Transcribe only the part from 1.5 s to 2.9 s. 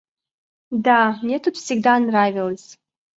всегда нравилось.